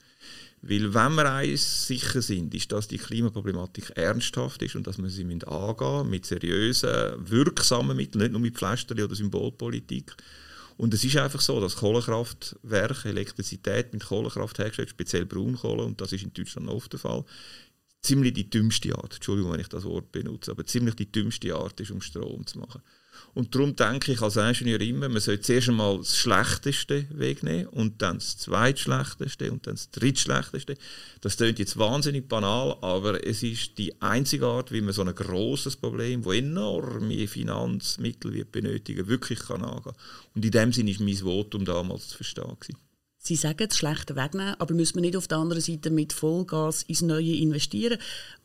Weil 0.62 0.94
wenn 0.94 1.14
wir 1.14 1.32
eins 1.32 1.86
sicher 1.86 2.22
sind, 2.22 2.54
ist, 2.54 2.70
dass 2.70 2.86
die 2.86 2.98
Klimaproblematik 2.98 3.90
ernsthaft 3.96 4.62
ist 4.62 4.76
und 4.76 4.86
dass 4.86 4.98
wir 4.98 5.10
sie 5.10 5.24
mit 5.24 5.46
angehen 5.46 6.08
mit 6.08 6.26
seriösen, 6.26 7.28
wirksamen 7.28 7.96
Mitteln, 7.96 8.22
nicht 8.22 8.32
nur 8.32 8.40
mit 8.40 8.56
Pflasterli 8.56 9.02
oder 9.02 9.16
Symbolpolitik. 9.16 10.14
Und 10.76 10.94
es 10.94 11.04
ist 11.04 11.16
einfach 11.16 11.40
so, 11.40 11.60
dass 11.60 11.76
Kohlekraftwerke, 11.76 13.08
Elektrizität 13.08 13.92
mit 13.92 14.04
Kohlekraft 14.04 14.58
hergestellt, 14.58 14.90
speziell 14.90 15.26
Braunkohle, 15.26 15.84
und 15.84 16.00
das 16.00 16.12
ist 16.12 16.22
in 16.22 16.32
Deutschland 16.32 16.68
oft 16.68 16.92
der 16.92 17.00
Fall, 17.00 17.24
ziemlich 18.00 18.32
die 18.32 18.48
dümmste 18.48 18.96
Art, 18.96 19.14
Entschuldigung, 19.14 19.52
wenn 19.52 19.60
ich 19.60 19.68
das 19.68 19.84
Wort 19.84 20.10
benutze, 20.12 20.50
aber 20.50 20.64
ziemlich 20.64 20.94
die 20.94 21.10
dümmste 21.10 21.54
Art 21.54 21.78
ist, 21.80 21.90
um 21.90 22.00
Strom 22.00 22.46
zu 22.46 22.58
machen. 22.58 22.82
Und 23.34 23.54
darum 23.54 23.74
denke 23.76 24.12
ich 24.12 24.20
als 24.20 24.36
Ingenieur 24.36 24.80
immer, 24.80 25.08
man 25.08 25.20
sollte 25.20 25.42
zuerst 25.42 25.68
einmal 25.68 25.98
das 25.98 26.16
Schlechteste 26.16 27.06
wegnehmen 27.10 27.66
und 27.68 28.02
dann 28.02 28.18
das 28.18 28.36
Zweitschlechteste 28.38 29.50
und 29.50 29.66
dann 29.66 29.74
das 29.74 29.90
Drittschlechteste. 29.90 30.76
Das 31.20 31.36
klingt 31.36 31.58
jetzt 31.58 31.78
wahnsinnig 31.78 32.28
banal, 32.28 32.76
aber 32.82 33.26
es 33.26 33.42
ist 33.42 33.78
die 33.78 34.00
einzige 34.02 34.46
Art, 34.46 34.72
wie 34.72 34.80
man 34.80 34.92
so 34.92 35.02
ein 35.02 35.14
großes 35.14 35.76
Problem, 35.76 36.24
wo 36.24 36.32
enorme 36.32 37.26
Finanzmittel 37.26 38.32
wird 38.34 38.52
benötigen, 38.52 39.08
wirklich 39.08 39.40
kann 39.40 39.64
angehen. 39.64 39.94
Und 40.34 40.44
in 40.44 40.50
dem 40.50 40.72
Sinne 40.72 40.90
ist 40.90 41.00
mein 41.00 41.16
Votum 41.16 41.64
damals 41.64 42.08
zu 42.08 42.16
verstehen. 42.16 42.56
Gewesen. 42.60 42.91
Sie 43.24 43.36
sagen, 43.36 43.68
das 43.68 43.78
schlechte 43.78 44.16
wegnehmen, 44.16 44.56
aber 44.58 44.74
müssen 44.74 44.96
wir 44.96 45.00
nicht 45.02 45.16
auf 45.16 45.28
der 45.28 45.38
anderen 45.38 45.62
Seite 45.62 45.90
mit 45.90 46.12
Vollgas 46.12 46.82
ins 46.82 47.02
Neue 47.02 47.36
investieren? 47.36 47.98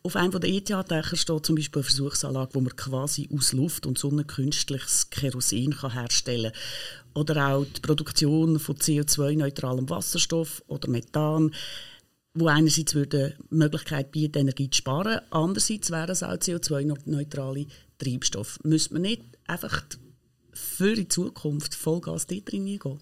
Auf 0.04 0.16
einem 0.16 0.40
der 0.40 0.52
ETH-Dächer 0.52 1.16
steht 1.16 1.48
zum 1.48 1.56
Beispiel 1.56 1.80
eine 1.80 1.90
Versuchsanlage, 1.90 2.54
wo 2.54 2.62
man 2.62 2.76
quasi 2.76 3.28
aus 3.36 3.54
Luft 3.54 3.88
und 3.88 3.98
Sonne 3.98 4.24
künstliches 4.24 5.10
Kerosin 5.10 5.76
kann 5.76 5.94
herstellen 5.94 6.52
kann. 6.52 7.12
Oder 7.16 7.48
auch 7.48 7.66
die 7.66 7.82
Produktion 7.82 8.60
von 8.60 8.76
CO2-neutralem 8.76 9.90
Wasserstoff 9.90 10.64
oder 10.68 10.88
Methan, 10.92 11.56
wo 12.36 12.46
einerseits 12.46 12.94
würde 12.94 13.36
Möglichkeit 13.50 14.12
bieten, 14.12 14.38
Energie 14.38 14.70
zu 14.70 14.78
sparen, 14.78 15.22
andererseits 15.32 15.90
wäre 15.90 16.12
es 16.12 16.22
auch 16.22 16.34
CO2-neutrale 16.34 17.66
Treibstoff. 17.98 18.60
Müsste 18.62 18.94
man 18.94 19.02
nicht 19.02 19.24
einfach 19.48 19.84
für 20.54 20.94
die 20.94 21.08
Zukunft 21.08 21.74
Vollgas 21.74 22.28
dort 22.28 22.54
reingehen? 22.54 23.00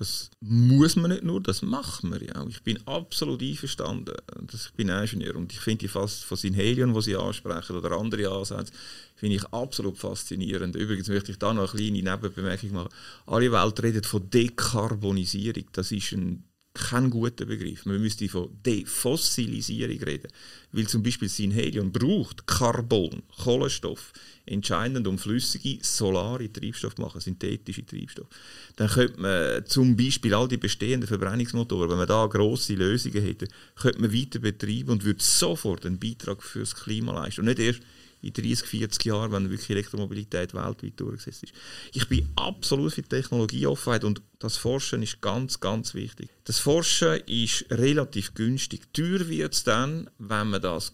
Das 0.00 0.30
muss 0.40 0.96
man 0.96 1.10
nicht 1.10 1.24
nur, 1.24 1.42
das 1.42 1.60
machen 1.60 2.10
wir 2.10 2.22
ja 2.22 2.36
auch. 2.36 2.48
Ich 2.48 2.62
bin 2.62 2.78
absolut 2.86 3.42
einverstanden. 3.42 4.14
Ich 4.50 4.72
bin 4.72 4.88
Ingenieur 4.88 5.36
und 5.36 5.52
ich 5.52 5.60
finde 5.60 5.80
die 5.80 5.88
fast 5.88 6.24
von 6.24 6.38
Synhelion, 6.38 6.94
die 6.94 7.02
Sie 7.02 7.16
ansprechen, 7.16 7.76
oder 7.76 7.92
andere 7.98 8.30
Ansätze, 8.30 8.72
finde 9.14 9.36
ich 9.36 9.44
absolut 9.48 9.98
faszinierend. 9.98 10.74
Übrigens 10.74 11.08
möchte 11.08 11.32
ich 11.32 11.38
da 11.38 11.52
noch 11.52 11.74
eine 11.74 11.82
kleine 11.82 12.16
Nebenbemerkung 12.16 12.72
machen. 12.72 12.88
Alle 13.26 13.52
Welt 13.52 13.82
redet 13.82 14.06
von 14.06 14.30
Dekarbonisierung. 14.30 15.64
Das 15.72 15.92
ist 15.92 16.12
ein 16.12 16.44
kein 16.72 17.10
guter 17.10 17.46
Begriff. 17.46 17.84
Man 17.84 18.00
müsste 18.00 18.28
von 18.28 18.48
Defossilisierung 18.64 19.98
reden. 20.02 20.28
Weil 20.72 20.86
zum 20.86 21.02
Beispiel 21.02 21.28
Synhelion 21.28 21.90
braucht 21.90 22.46
Carbon, 22.46 23.22
Kohlenstoff, 23.42 24.12
entscheidend 24.46 25.08
um 25.08 25.18
flüssige 25.18 25.78
solare 25.82 26.52
Treibstoffe 26.52 26.98
machen, 26.98 27.20
synthetische 27.20 27.84
Treibstoffe. 27.84 28.28
Dann 28.76 28.88
könnte 28.88 29.20
man 29.20 29.66
zum 29.66 29.96
Beispiel 29.96 30.32
all 30.32 30.46
die 30.46 30.58
bestehenden 30.58 31.08
Verbrennungsmotoren, 31.08 31.90
wenn 31.90 31.98
man 31.98 32.08
da 32.08 32.26
grosse 32.26 32.74
Lösungen 32.74 33.22
hätte, 33.22 33.48
könnte 33.74 34.00
man 34.00 34.12
weiter 34.12 34.38
betreiben 34.38 34.90
und 34.90 35.04
würde 35.04 35.22
sofort 35.22 35.84
einen 35.86 35.98
Beitrag 35.98 36.42
fürs 36.42 36.76
Klima 36.76 37.12
leisten. 37.12 37.40
Und 37.40 37.46
nicht 37.46 37.58
erst 37.58 37.80
in 38.22 38.32
30, 38.32 38.68
40 38.68 39.04
Jahren, 39.04 39.32
wenn 39.32 39.50
wirklich 39.50 39.70
Elektromobilität 39.70 40.54
weltweit 40.54 40.98
durchgesetzt 41.00 41.44
ist. 41.44 41.54
Ich 41.92 42.08
bin 42.08 42.28
absolut 42.36 42.92
für 42.92 43.02
Technologieoffenheit 43.02 44.04
und 44.04 44.22
das 44.38 44.56
Forschen 44.56 45.02
ist 45.02 45.20
ganz, 45.20 45.60
ganz 45.60 45.94
wichtig. 45.94 46.28
Das 46.44 46.58
Forschen 46.58 47.20
ist 47.26 47.66
relativ 47.70 48.34
günstig. 48.34 48.92
Teuer 48.92 49.28
wird 49.28 49.54
es 49.54 49.64
dann, 49.64 50.10
wenn 50.18 50.50
man 50.50 50.62
das 50.62 50.92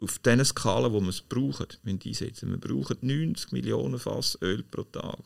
auf 0.00 0.18
den 0.20 0.44
Skalen, 0.44 0.92
wo 0.92 1.00
man 1.00 1.10
es 1.10 1.20
braucht, 1.20 1.80
einsetzen. 1.84 2.50
Wir 2.50 2.58
brauchen 2.58 2.98
90 3.00 3.52
Millionen 3.52 3.98
Fass 3.98 4.38
Öl 4.42 4.62
pro 4.62 4.84
Tag. 4.84 5.18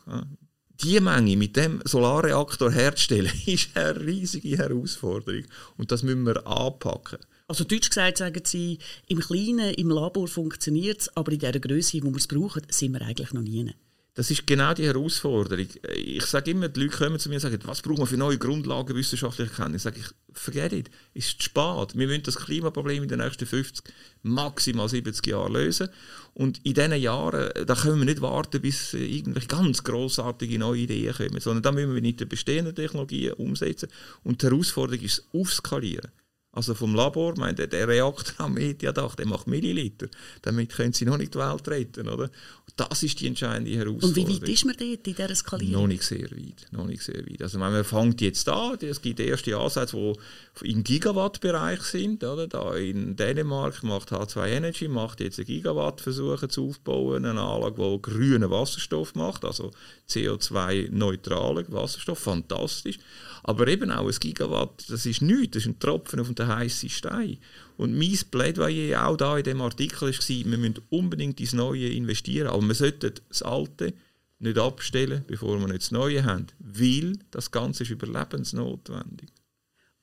Die 0.83 0.99
Menge 1.01 1.37
mit 1.37 1.57
dem 1.57 1.83
Solarreaktor 1.85 2.73
herzustellen, 2.73 3.31
ist 3.47 3.77
eine 3.77 4.01
riesige 4.01 4.57
Herausforderung. 4.57 5.45
Und 5.77 5.93
das 5.93 6.03
müssen 6.03 6.25
wir 6.25 6.47
anpacken. 6.47 7.19
Also 7.53 7.65
deutsch 7.65 7.91
gesagt 7.91 8.17
sagen 8.17 8.43
sie, 8.47 8.79
im 9.09 9.21
Kleinen, 9.21 9.75
im 9.75 9.91
Labor 9.91 10.27
funktioniert 10.27 11.03
es, 11.03 11.15
aber 11.15 11.33
in 11.33 11.39
der 11.39 11.61
Größe, 11.61 12.03
wo 12.03 12.09
wir 12.09 12.17
es 12.17 12.27
brauchen, 12.27 12.63
sind 12.71 12.93
wir 12.95 13.03
eigentlich 13.03 13.35
noch 13.35 13.43
nie. 13.43 13.71
Das 14.15 14.31
ist 14.31 14.47
genau 14.47 14.73
die 14.73 14.87
Herausforderung. 14.87 15.67
Ich 15.95 16.25
sage 16.25 16.53
immer, 16.53 16.71
die 16.71 16.81
Leute 16.81 16.97
kommen 16.97 17.19
zu 17.19 17.29
mir 17.29 17.35
und 17.35 17.41
sagen, 17.43 17.59
was 17.65 17.83
brauchen 17.83 17.99
wir 17.99 18.07
für 18.07 18.17
neue 18.17 18.39
Grundlagen 18.39 18.97
wissenschaftlicher 18.97 19.53
Kenntnis? 19.55 19.83
Sage 19.83 20.01
ich, 20.01 20.07
forget 20.33 20.73
it, 20.73 20.91
es 21.13 21.27
ist 21.27 21.43
zu 21.43 21.51
spät. 21.51 21.95
Wir 21.95 22.07
müssen 22.07 22.23
das 22.23 22.37
Klimaproblem 22.37 23.03
in 23.03 23.11
den 23.11 23.19
nächsten 23.19 23.45
50, 23.45 23.85
maximal 24.23 24.89
70 24.89 25.27
Jahren 25.27 25.53
lösen. 25.53 25.91
Und 26.33 26.65
in 26.65 26.73
diesen 26.73 26.95
Jahren, 26.95 27.51
da 27.67 27.75
können 27.75 27.99
wir 27.99 28.07
nicht 28.07 28.23
warten, 28.23 28.63
bis 28.63 28.95
irgendwelche 28.95 29.49
ganz 29.49 29.85
grossartige 29.85 30.59
neue 30.59 30.81
Ideen 30.81 31.15
kommen, 31.15 31.41
sondern 31.41 31.63
da 31.63 31.71
müssen 31.71 31.95
wir 31.95 32.01
mit 32.01 32.19
den 32.19 32.31
bestehenden 32.31 32.75
Technologien 32.75 33.35
umsetzen. 33.35 33.91
Und 34.25 34.41
die 34.41 34.47
Herausforderung 34.47 35.05
ist 35.05 35.19
das 35.19 35.39
Aufskalieren. 35.39 36.11
Also 36.55 36.75
vom 36.75 36.95
Labor, 36.95 37.35
meine, 37.39 37.67
der 37.67 37.89
Reaktor 37.89 38.35
am 38.45 38.53
Mediadach, 38.53 39.15
der 39.15 39.27
macht 39.27 39.47
Milliliter. 39.47 40.09
Damit 40.43 40.71
können 40.71 40.93
sie 40.93 41.07
noch 41.07 41.17
nicht 41.17 41.35
die 41.35 41.39
Welt 41.39 41.67
retten, 41.67 42.09
oder? 42.09 42.31
Das 42.77 43.03
ist 43.03 43.21
die 43.21 43.27
entscheidende 43.27 43.71
Herausforderung. 43.71 44.11
Und 44.11 44.41
wie 44.41 44.43
weit 44.43 44.49
ist 44.49 44.65
man 44.67 44.77
dort 44.79 45.07
in 45.07 45.15
dieser 45.15 45.35
Skalierung? 45.35 45.83
Noch 45.83 45.89
nicht 45.89 46.03
sehr 46.03 46.31
weit. 46.31 46.67
Noch 46.71 46.87
nicht 46.87 47.03
sehr 47.03 47.27
weit. 47.27 47.41
Also 47.41 47.59
man 47.59 47.83
fängt 47.85 48.21
jetzt 48.21 48.47
an, 48.51 48.77
es 48.83 49.01
gibt 49.01 49.21
erste 49.21 49.57
Ansätze, 49.57 49.97
die 49.97 50.71
im 50.71 50.85
Gigawatt-Bereich 50.85 51.81
sind. 51.83 52.23
Oder? 52.23 52.47
Da 52.47 52.75
in 52.75 53.17
Dänemark 53.17 53.83
macht 53.83 54.13
H2 54.13 54.47
Energy 54.49 54.89
macht 54.89 55.21
jetzt 55.21 55.39
einen 55.39 55.47
Gigawatt 55.47 56.03
versuchen 56.03 56.51
zu 56.51 56.69
aufbauen, 56.69 57.25
eine 57.25 57.41
Anlage, 57.41 57.83
die 57.83 58.03
grünen 58.03 58.51
Wasserstoff 58.51 59.15
macht, 59.15 59.45
also 59.45 59.71
CO2-neutralen 60.09 61.73
Wasserstoff, 61.73 62.19
fantastisch. 62.19 62.99
Aber 63.45 63.67
eben 63.67 63.91
auch 63.91 64.07
ein 64.07 64.17
Gigawatt, 64.21 64.85
das 64.89 65.05
ist 65.05 65.23
nichts, 65.23 65.55
das 65.55 65.63
ist 65.65 65.69
ein 65.69 65.79
Tropfen 65.79 66.21
auf 66.21 66.29
den 66.43 66.57
heißen 66.57 66.89
Stein. 66.89 67.39
Und 67.77 67.97
mein 67.97 68.19
Plädoyer 68.31 69.07
auch 69.07 69.17
da 69.17 69.39
in 69.39 69.45
dem 69.45 69.61
Artikel 69.61 70.01
war, 70.03 70.11
wir 70.11 70.59
müssen 70.59 70.81
unbedingt 70.91 71.41
ins 71.41 71.53
Neue 71.53 71.89
investieren, 71.89 72.49
aber 72.49 72.63
wir 72.63 72.75
sollten 72.75 73.15
das 73.29 73.43
Alte 73.43 73.95
nicht 74.39 74.59
abstellen, 74.59 75.25
bevor 75.27 75.59
wir 75.59 75.69
nicht 75.69 75.83
das 75.83 75.91
Neue 75.93 76.25
haben, 76.25 76.47
weil 76.59 77.19
das 77.31 77.51
Ganze 77.51 77.85
ist 77.85 77.91
überlebensnotwendig. 77.91 79.31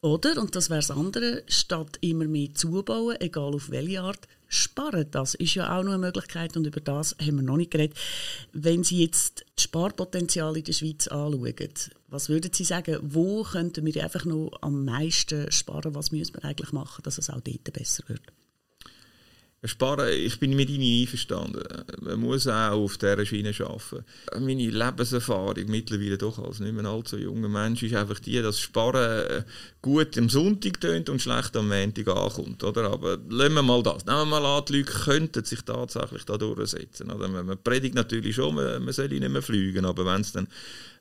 Oder, 0.02 0.42
und 0.42 0.56
das 0.56 0.70
wäre 0.70 0.80
das 0.80 0.92
andere, 0.92 1.44
statt 1.48 1.98
immer 2.02 2.26
mehr 2.26 2.54
zubauen, 2.54 3.18
egal 3.20 3.54
auf 3.54 3.70
welche 3.70 4.02
Art, 4.02 4.28
sparen. 4.50 5.06
Das 5.12 5.36
ist 5.36 5.56
ja 5.56 5.78
auch 5.78 5.84
noch 5.84 5.94
eine 5.94 6.00
Möglichkeit 6.00 6.58
und 6.58 6.68
über 6.68 6.82
das 6.82 7.16
haben 7.22 7.38
wir 7.38 7.44
noch 7.44 7.56
nicht 7.56 7.72
geredet. 7.72 7.98
Wenn 8.52 8.84
Sie 8.84 9.02
jetzt 9.02 9.46
das 9.56 9.64
Sparpotenzial 9.64 10.58
in 10.58 10.64
der 10.66 10.74
Schweiz 10.74 11.08
anschauen, 11.08 11.70
was 12.08 12.28
würden 12.28 12.52
Sie 12.52 12.66
sagen, 12.66 12.98
wo 13.02 13.44
könnten 13.44 13.86
wir 13.86 14.04
einfach 14.04 14.26
noch 14.26 14.52
am 14.62 14.84
meisten 14.84 15.52
sparen? 15.52 15.96
Was 15.96 16.12
müssen 16.12 16.34
wir 16.34 16.44
eigentlich 16.44 16.74
machen, 16.74 17.04
dass 17.04 17.18
es 17.18 17.30
auch 17.30 17.40
dort 17.40 17.72
besser 17.72 18.04
wird? 18.08 18.22
Sparen, 19.66 20.08
ich 20.14 20.40
bin 20.40 20.56
mit 20.56 20.70
Ihnen 20.70 21.02
einverstanden. 21.02 21.64
Man 22.00 22.22
muss 22.22 22.48
auch 22.48 22.72
auf 22.72 22.98
dieser 22.98 23.26
Schiene 23.26 23.54
arbeiten. 23.60 24.06
Meine 24.40 24.70
Lebenserfahrung 24.70 25.66
mittlerweile 25.68 26.18
doch 26.18 26.40
als 26.40 26.62
nicht 26.62 26.74
mehr 26.74 26.86
allzu 26.86 27.18
junger 27.18 27.50
Mensch 27.50 27.84
ist 27.84 27.94
einfach 27.94 28.20
die, 28.20 28.42
dass 28.42 28.58
Sparen 28.58 29.28
äh, 29.30 29.44
gut 29.82 30.18
am 30.18 30.30
Sonntag 30.30 30.80
tönt 30.80 31.10
und 31.10 31.22
schlecht 31.22 31.58
am 31.58 31.68
Montag 31.68 32.08
ankommt. 32.08 32.64
Oder? 32.64 32.90
Aber 32.90 33.18
lassen 33.30 33.54
wir 33.54 33.62
mal 33.62 33.84
das. 33.84 34.06
Nehmen 34.06 34.30
wir 34.30 34.40
mal 34.40 34.46
an, 34.46 34.64
die 34.66 34.78
Leute 34.78 34.92
könnten 34.94 35.44
sich 35.44 35.62
tatsächlich 35.64 36.24
da 36.24 36.38
durchsetzen. 36.38 37.12
Oder? 37.12 37.28
Man 37.28 37.62
predigt 37.62 37.96
natürlich 37.96 38.36
schon, 38.36 38.56
man, 38.56 38.82
man 38.82 38.94
soll 38.94 39.10
nicht 39.10 39.28
mehr 39.28 39.42
fliegen, 39.42 39.84
aber 39.84 40.06
wenn 40.06 40.22
es 40.22 40.32
dann 40.32 40.48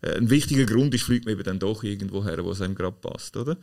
äh, 0.03 0.17
ein 0.17 0.31
wichtiger 0.31 0.67
Grund 0.67 0.93
ist, 0.95 1.05
fliegt 1.05 1.27
man 1.27 1.35
eben 1.35 1.45
dann 1.45 1.61
doch 1.61 1.85
irgendwo 1.85 2.25
her, 2.25 2.45
wo 2.45 2.51
es 2.51 2.61
einem 2.61 2.75
gerade 2.75 2.97
passt. 3.01 3.37
Oder? 3.37 3.57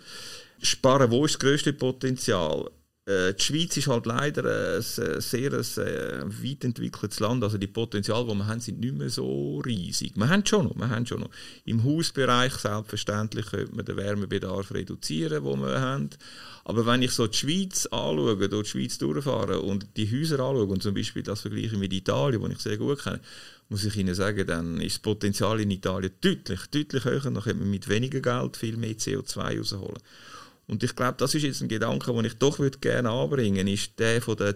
Sparen, 0.62 1.12
wo 1.12 1.26
ist 1.26 1.34
das 1.34 1.40
grösste 1.40 1.74
Potenzial? 1.74 2.72
Äh, 3.06 3.36
die 3.36 3.44
Schweiz 3.44 3.78
ist 3.78 3.88
halt 3.88 4.08
leider 4.08 4.78
ein 4.78 4.82
sehr 4.82 5.54
ein 5.54 6.44
weit 6.44 6.64
entwickeltes 6.64 7.20
Land. 7.20 7.44
Also 7.44 7.60
die 7.60 7.68
Potenziale, 7.68 8.26
die 8.26 8.34
wir 8.34 8.48
haben, 8.48 8.60
sind 8.60 8.80
nicht 8.80 8.96
mehr 8.96 9.10
so 9.10 9.60
riesig. 9.60 10.14
Wir 10.16 10.28
haben 10.28 10.46
schon 10.46 10.66
noch, 10.66 10.76
wir 10.76 10.90
haben 10.90 11.06
schon 11.06 11.20
noch. 11.20 11.30
Im 11.66 11.84
Hausbereich 11.84 12.54
selbstverständlich 12.54 13.46
könnte 13.48 13.76
man 13.76 13.86
den 13.86 13.98
Wärmebedarf 13.98 14.74
reduzieren, 14.74 15.44
den 15.44 15.62
wir 15.62 15.80
haben. 15.80 16.10
Aber 16.64 16.88
wenn 16.88 17.04
ich 17.04 17.12
so 17.12 17.28
die 17.28 17.38
Schweiz 17.38 17.86
anschaue, 17.86 18.50
durch 18.50 18.72
die 18.72 18.80
Schweiz 18.80 18.98
durchfahre 18.98 19.62
und 19.62 19.86
die 19.98 20.12
Häuser 20.12 20.40
anschaue 20.40 20.66
und 20.66 20.82
zum 20.82 20.96
Beispiel 20.96 21.22
das 21.22 21.42
vergleiche 21.42 21.78
mit 21.78 21.94
Italien, 21.94 22.42
wo 22.42 22.48
ich 22.48 22.60
sehr 22.60 22.78
gut 22.78 23.04
kenne, 23.04 23.22
muss 23.70 23.86
ich 23.86 23.96
Ihnen 23.98 24.16
sagen, 24.16 24.48
dann 24.48 24.82
ist 24.82 24.96
das 24.96 25.02
Potenzial 25.04 25.60
in 25.60 25.70
Italien 25.70 26.12
deutlich, 26.22 26.62
deutlich 26.72 27.06
höher. 27.06 27.22
Dann 27.22 27.36
könnte 27.36 27.60
man 27.60 27.70
mit 27.70 27.88
weniger 27.88 28.20
Geld 28.20 28.58
viel 28.58 28.78
mehr 28.78 28.96
CO2 28.96 29.60
rausholen. 29.60 30.02
Und 30.68 30.84
ich 30.84 30.96
glaube, 30.96 31.16
das 31.18 31.36
ist 31.36 31.44
jetzt 31.44 31.62
ein 31.62 31.68
Gedanke, 31.68 32.12
den 32.12 32.26
ich 32.26 32.36
doch 32.36 32.60
gerne 32.82 33.10
anbringen 33.10 33.58
würde, 33.58 33.72
ist 33.72 34.00
der 34.00 34.22
von 34.22 34.38
der 34.38 34.56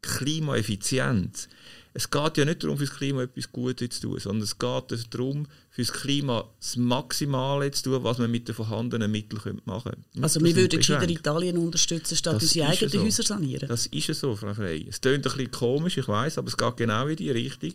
Klimaeffizienz. 0.00 1.48
Es 1.94 2.10
geht 2.10 2.38
ja 2.38 2.46
nicht 2.46 2.62
darum, 2.64 2.78
für 2.78 2.86
das 2.86 2.96
Klima 2.96 3.22
etwas 3.22 3.52
Gutes 3.52 4.00
zu 4.00 4.08
tun, 4.08 4.18
sondern 4.18 4.44
es 4.44 4.58
geht 4.58 5.14
darum, 5.14 5.46
für 5.70 5.82
das 5.82 5.92
Klima 5.92 6.48
das 6.58 6.76
Maximale 6.76 7.70
zu 7.70 7.82
tun, 7.84 8.04
was 8.04 8.16
man 8.16 8.30
mit 8.30 8.48
den 8.48 8.54
vorhandenen 8.54 9.10
Mitteln 9.10 9.60
machen 9.66 9.92
könnte. 9.92 10.22
Also 10.22 10.42
wir 10.42 10.56
würden 10.56 10.78
gescheiter 10.78 11.08
Italien 11.08 11.58
unterstützen, 11.58 12.16
statt 12.16 12.36
das 12.36 12.44
unsere 12.44 12.68
eigenen 12.68 12.90
so. 12.90 13.02
Häuser 13.02 13.22
sanieren? 13.22 13.68
Das 13.68 13.86
ist 13.86 14.08
es 14.08 14.20
so, 14.20 14.34
Frau 14.34 14.54
Frey. 14.54 14.86
Es 14.88 15.02
klingt 15.02 15.18
ein 15.18 15.22
bisschen 15.22 15.50
komisch, 15.50 15.98
ich 15.98 16.08
weiß, 16.08 16.38
aber 16.38 16.48
es 16.48 16.56
geht 16.56 16.76
genau 16.78 17.06
in 17.08 17.16
die 17.16 17.30
Richtung. 17.30 17.74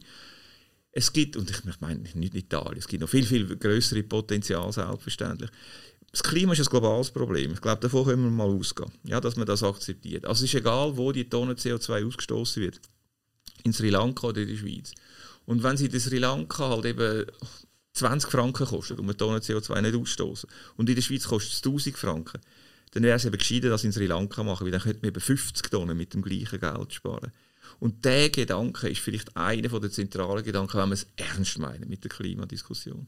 Es 0.92 1.14
gibt, 1.14 1.38
und 1.38 1.52
ich 1.52 1.80
meine 1.80 2.00
nicht 2.00 2.34
Italien, 2.34 2.80
es 2.80 2.88
gibt 2.88 3.02
noch 3.02 3.10
viel, 3.10 3.26
viel 3.26 3.56
größere 3.56 4.02
Potenzial, 4.02 4.74
selbstverständlich. 4.74 5.52
Das 6.12 6.24
Klima 6.24 6.54
ist 6.54 6.60
ein 6.60 6.66
globales 6.66 7.12
Problem. 7.12 7.54
Ich 7.54 7.62
glaube, 7.62 7.82
davon 7.82 8.06
können 8.06 8.24
wir 8.24 8.32
mal 8.32 8.50
ausgehen, 8.50 8.92
ja, 9.04 9.20
dass 9.20 9.36
man 9.36 9.46
das 9.46 9.64
akzeptiert. 9.64 10.26
Also 10.26 10.46
es 10.46 10.54
ist 10.54 10.60
egal, 10.60 10.96
wo 10.98 11.12
die 11.12 11.30
Tonne 11.30 11.54
CO2 11.54 12.08
ausgestoßen 12.08 12.64
wird. 12.64 12.80
In 13.64 13.74
Sri 13.74 13.90
Lanka 13.90 14.28
oder 14.28 14.42
in 14.42 14.48
der 14.48 14.56
Schweiz. 14.56 14.94
Und 15.46 15.64
wenn 15.64 15.78
sie 15.78 15.88
in 15.88 16.00
Sri 16.00 16.18
Lanka 16.18 16.70
halt 16.70 16.86
eben 16.86 17.26
20 17.94 18.32
Franken 18.32 18.66
kostet, 18.66 19.00
um 19.00 19.06
eine 19.06 19.18
Tonne 19.18 19.40
CO2 19.40 19.82
nicht 19.82 19.96
ausstoßen, 19.96 20.50
und 20.78 20.90
in 20.90 20.96
der 20.96 21.02
Schweiz 21.02 21.28
kostet 21.28 21.54
es 21.54 21.64
1000 21.64 21.98
Franken, 21.98 22.40
dann 22.92 23.04
wäre 23.04 23.18
es 23.18 23.26
eben 23.26 23.38
gescheiter, 23.38 23.70
das 23.70 23.84
in 23.84 23.92
Sri 23.92 24.06
Lanka 24.06 24.44
machen, 24.44 24.66
weil 24.66 24.72
dann 24.72 24.82
könnte 24.82 25.00
man 25.02 25.10
eben 25.10 25.20
50 25.20 25.70
Tonnen 25.70 25.98
mit 25.98 26.14
dem 26.14 26.22
gleichen 26.22 26.60
Geld 26.60 26.94
sparen. 26.94 27.32
Und 27.80 28.06
der 28.06 28.30
Gedanke 28.30 28.90
ist 28.90 29.02
vielleicht 29.02 29.36
einer 29.36 29.80
der 29.80 29.92
zentralen 29.92 30.44
Gedanken, 30.44 30.78
wenn 30.78 30.90
wir 30.90 30.94
es 30.94 31.08
ernst 31.16 31.60
meinen 31.60 31.90
mit 31.90 32.04
der 32.04 32.10
Klimadiskussion. 32.10 33.08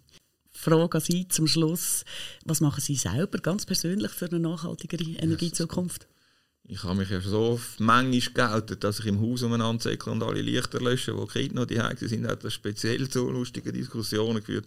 Frage 0.60 0.98
an 0.98 1.02
Sie 1.02 1.26
zum 1.30 1.48
Schluss. 1.48 2.04
Was 2.44 2.60
machen 2.60 2.82
Sie 2.82 2.96
selber 2.96 3.38
ganz 3.38 3.66
persönlich 3.66 4.12
für 4.12 4.26
eine 4.26 4.40
nachhaltigere 4.40 5.04
Energiezukunft? 5.04 6.06
Ich 6.68 6.84
habe 6.84 6.96
mich 6.96 7.10
ja 7.10 7.22
so 7.22 7.60
manchmal 7.80 8.50
geoutet, 8.50 8.84
dass 8.84 9.00
ich 9.00 9.06
im 9.06 9.22
Haus 9.22 9.42
umeinander 9.42 9.82
säckle 9.82 10.12
und 10.12 10.22
alle 10.22 10.42
Lichter 10.42 10.82
lösche, 10.82 11.18
wo 11.18 11.26
die 11.26 11.32
Kinder 11.32 11.62
noch 11.62 11.66
die 11.66 11.82
Hause 11.82 12.10
sind, 12.10 12.28
hat 12.28 12.44
das 12.44 12.54
speziell 12.54 13.10
zu 13.10 13.30
lustigen 13.32 13.74
Diskussionen 13.74 14.40
geführt. 14.40 14.66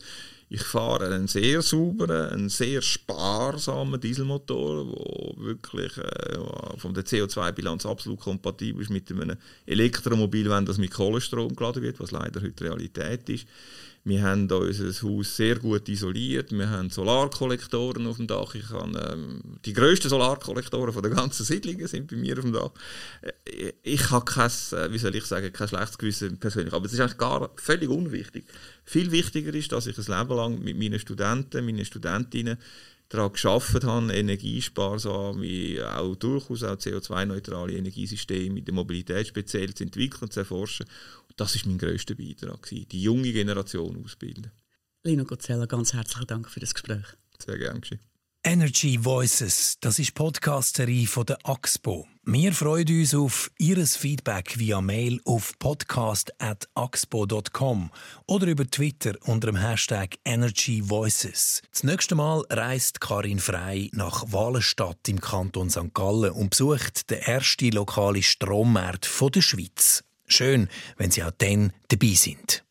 Ich 0.48 0.62
fahre 0.62 1.14
einen 1.14 1.28
sehr 1.28 1.62
sauberen, 1.62 2.32
einen 2.32 2.48
sehr 2.48 2.82
sparsamen 2.82 4.00
Dieselmotor, 4.00 4.84
der 4.84 5.44
wirklich 5.44 5.96
äh, 5.98 6.78
von 6.78 6.94
der 6.94 7.04
CO2-Bilanz 7.04 7.86
absolut 7.86 8.18
kompatibel 8.18 8.82
ist 8.82 8.90
mit 8.90 9.10
einem 9.12 9.36
Elektromobil, 9.66 10.48
wenn 10.50 10.66
das 10.66 10.78
mit 10.78 10.90
Kohlenstrom 10.90 11.54
geladen 11.54 11.82
wird, 11.82 12.00
was 12.00 12.10
leider 12.10 12.40
heute 12.40 12.64
Realität 12.64 13.28
ist. 13.28 13.46
Wir 14.04 14.22
haben 14.22 14.50
unser 14.50 15.08
Haus 15.08 15.36
sehr 15.36 15.56
gut 15.56 15.88
isoliert. 15.88 16.50
Wir 16.50 16.68
haben 16.68 16.90
Solarkollektoren 16.90 18.06
auf 18.08 18.16
dem 18.16 18.26
Dach. 18.26 18.52
Ich 18.56 18.68
kann, 18.68 18.98
ähm, 19.00 19.40
die 19.64 19.72
grössten 19.72 20.08
Solarkollektoren 20.08 20.92
von 20.92 21.02
der 21.02 21.12
ganzen 21.12 21.44
Siedlung 21.44 21.86
sind 21.86 22.10
bei 22.10 22.16
mir 22.16 22.36
auf 22.36 22.42
dem 22.42 22.52
Dach. 22.52 22.70
Äh, 23.44 23.72
ich 23.84 24.10
habe 24.10 24.24
kein, 24.24 24.50
äh, 24.72 24.92
wie 24.92 24.98
soll 24.98 25.14
ich 25.14 25.24
sagen, 25.24 25.52
kein 25.52 25.68
schlechtes 25.68 25.98
Gewissen 25.98 26.38
persönlich. 26.38 26.74
Aber 26.74 26.84
es 26.86 26.92
ist 26.92 27.00
eigentlich 27.00 27.18
gar 27.18 27.50
völlig 27.56 27.88
unwichtig. 27.88 28.44
Viel 28.84 29.12
wichtiger 29.12 29.54
ist, 29.54 29.70
dass 29.70 29.86
ich 29.86 29.96
ein 29.96 30.18
Leben 30.18 30.36
lang 30.36 30.58
mit 30.58 30.76
meinen 30.76 30.98
Studenten, 30.98 31.64
meinen 31.64 31.84
Studentinnen 31.84 32.58
daran 33.12 33.32
geschafft 33.32 33.84
habe, 33.84 34.12
energiesparsame, 34.12 35.96
auch 35.96 36.16
durchaus 36.16 36.62
auch 36.64 36.76
CO2-neutrale 36.76 37.74
Energiesysteme 37.74 38.58
in 38.58 38.64
der 38.64 38.74
Mobilität 38.74 39.26
speziell 39.26 39.74
zu 39.74 39.84
entwickeln, 39.84 40.30
zu 40.30 40.40
erforschen. 40.40 40.86
Und 41.28 41.38
das 41.38 41.54
ist 41.54 41.66
mein 41.66 41.78
grösster 41.78 42.14
Beitrag, 42.14 42.68
die 42.70 43.02
junge 43.02 43.32
Generation 43.32 44.02
ausbilden. 44.02 44.50
Lino 45.04 45.24
Gozzella, 45.24 45.66
ganz 45.66 45.92
herzlichen 45.92 46.26
Dank 46.26 46.48
für 46.48 46.60
das 46.60 46.74
Gespräch. 46.74 47.06
Sehr 47.38 47.58
gerne. 47.58 47.80
Energy 48.44 49.04
Voices, 49.04 49.76
das 49.80 50.00
ist 50.00 50.08
die 50.08 50.14
Podcast-Serie 50.14 51.06
der 51.28 51.38
AXPO. 51.44 52.08
Wir 52.24 52.52
freuen 52.52 52.88
uns 52.88 53.14
auf 53.14 53.52
Ihr 53.56 53.86
Feedback 53.86 54.58
via 54.58 54.80
Mail 54.80 55.20
auf 55.24 55.56
podcast.axpo.com 55.60 57.92
oder 58.26 58.46
über 58.48 58.68
Twitter 58.68 59.14
unter 59.26 59.46
dem 59.46 59.54
Hashtag 59.54 60.16
Energy 60.24 60.82
Voices. 60.84 61.62
Das 61.70 61.84
nächste 61.84 62.16
Mal 62.16 62.44
reist 62.50 63.00
Karin 63.00 63.38
Frei 63.38 63.90
nach 63.92 64.24
Wallenstadt 64.32 65.08
im 65.08 65.20
Kanton 65.20 65.70
St. 65.70 65.94
Gallen 65.94 66.32
und 66.32 66.50
besucht 66.50 67.10
den 67.10 67.20
ersten 67.20 67.70
lokalen 67.70 68.24
Strommarkt 68.24 69.08
der 69.34 69.40
Schweiz. 69.40 70.02
Schön, 70.26 70.68
wenn 70.96 71.12
Sie 71.12 71.22
auch 71.22 71.30
dann 71.38 71.72
dabei 71.88 72.14
sind. 72.14 72.64